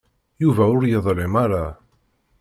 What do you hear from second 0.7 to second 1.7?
ur yeḍlim ara.